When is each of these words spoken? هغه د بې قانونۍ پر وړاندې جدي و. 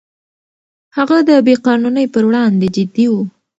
هغه 0.97 1.17
د 1.29 1.31
بې 1.45 1.55
قانونۍ 1.67 2.05
پر 2.13 2.23
وړاندې 2.29 2.67
جدي 2.75 3.05
و. 3.11 3.15